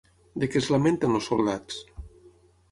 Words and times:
De 0.43 0.47
què 0.53 0.61
es 0.61 0.69
lamenten 0.77 1.19
els 1.19 1.29
soldats? 1.33 1.79